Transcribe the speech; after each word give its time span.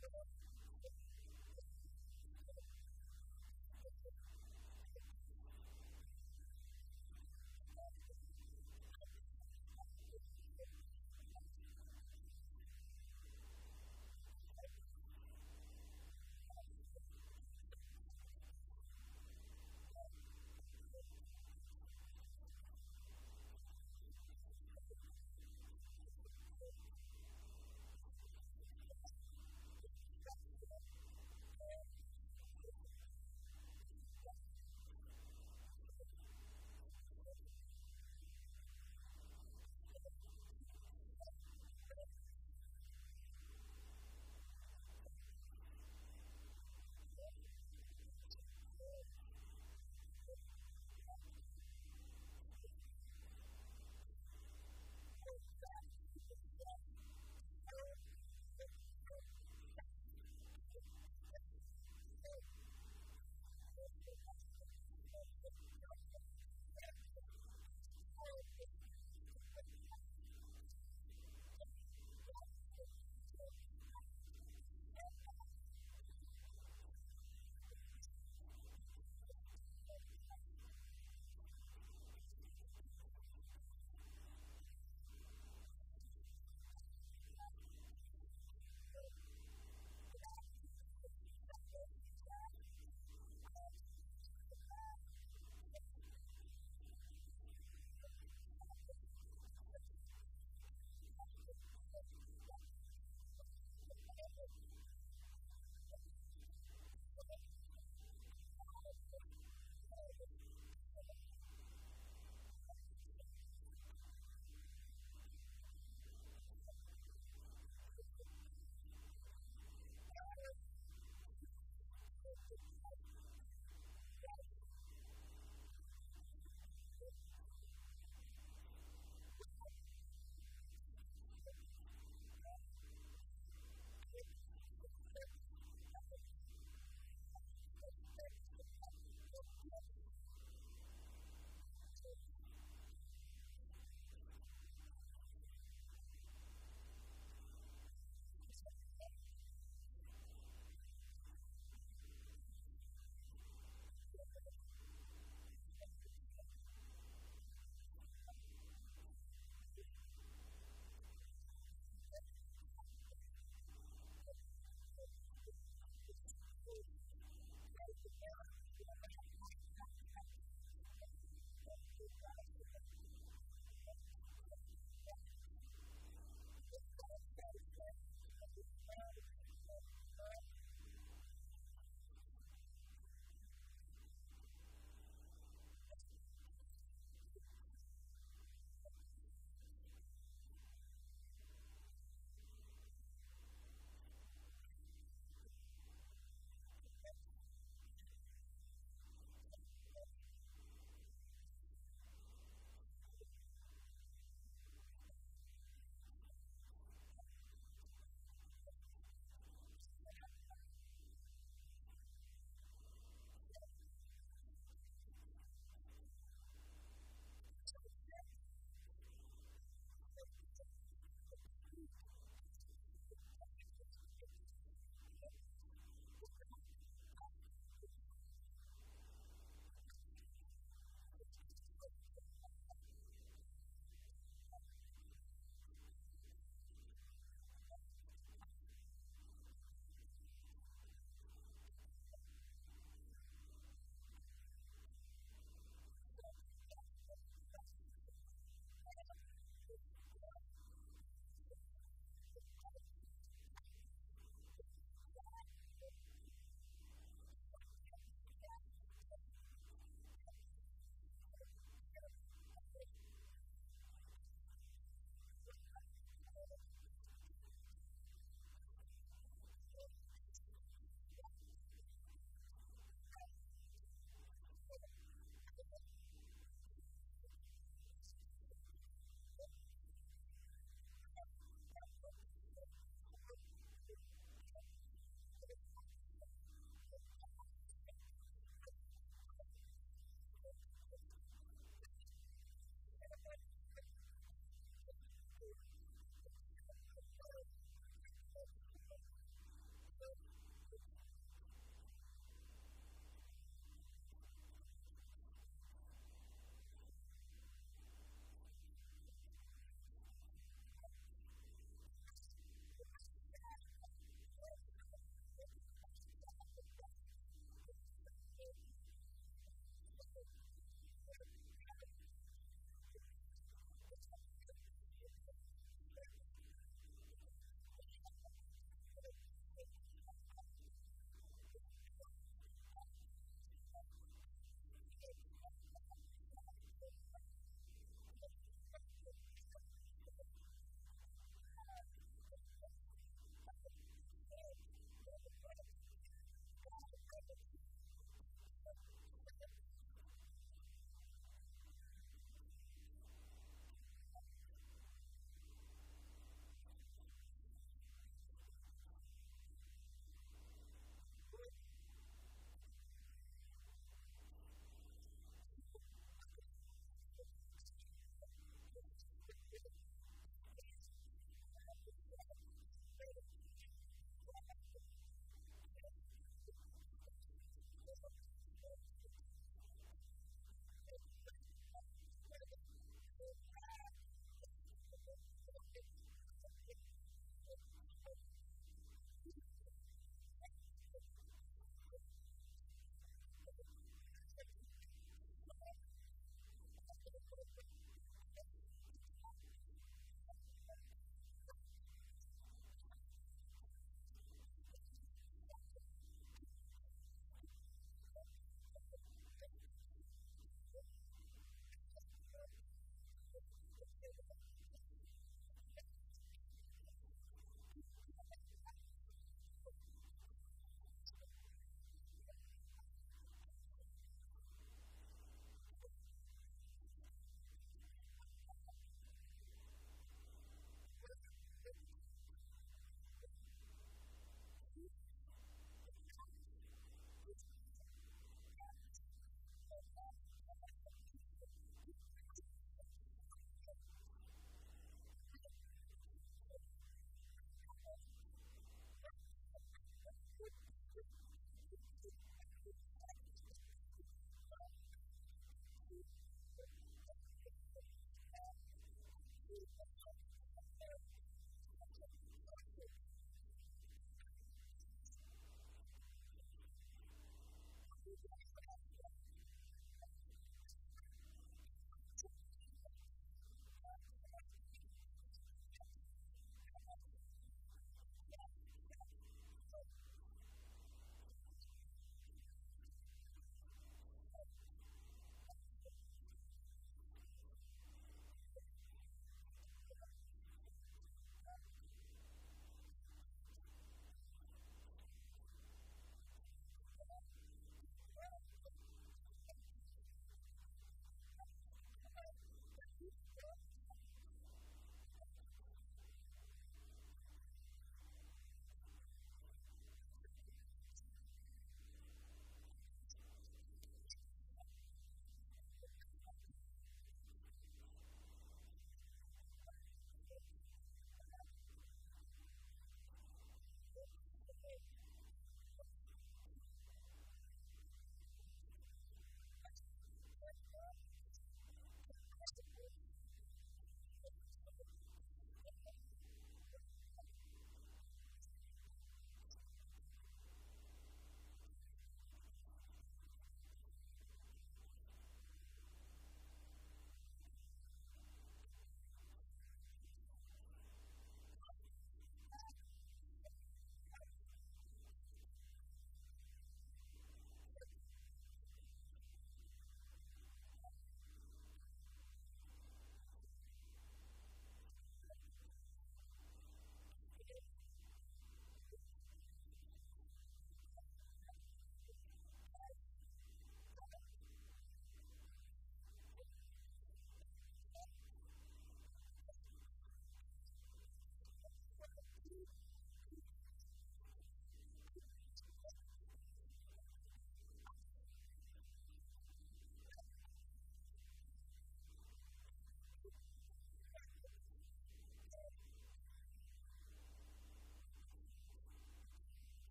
the 0.00 0.08